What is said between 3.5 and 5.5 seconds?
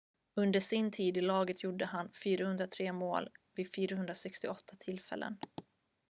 vid 468 tillfällen